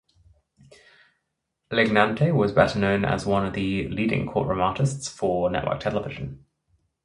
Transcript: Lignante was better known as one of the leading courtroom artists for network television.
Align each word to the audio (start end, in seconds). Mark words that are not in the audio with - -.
Lignante 1.71 2.33
was 2.35 2.51
better 2.51 2.79
known 2.79 3.05
as 3.05 3.27
one 3.27 3.45
of 3.45 3.53
the 3.53 3.87
leading 3.89 4.25
courtroom 4.25 4.59
artists 4.59 5.07
for 5.07 5.47
network 5.51 5.79
television. 5.79 6.43